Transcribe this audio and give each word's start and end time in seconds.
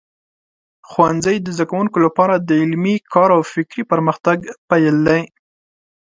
ښوونځی 0.89 1.35
د 1.41 1.47
زده 1.55 1.65
کوونکو 1.69 1.97
لپاره 2.05 2.35
د 2.37 2.51
علمي 2.61 2.95
کار 3.13 3.29
او 3.37 3.41
فکري 3.53 3.83
پرمختګ 3.91 4.37
پیل 4.69 4.95
دی. 5.07 5.21